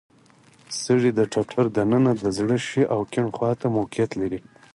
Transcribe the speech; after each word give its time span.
سږي 0.81 1.11
د 1.15 1.21
ټټر 1.33 1.65
د 1.73 1.77
ننه 1.91 2.11
د 2.21 2.23
زړه 2.37 2.55
ښي 2.67 2.83
او 2.93 2.99
کیڼ 3.13 3.25
خواته 3.35 3.67
موقعیت 3.77 4.11
لري. 4.21 4.39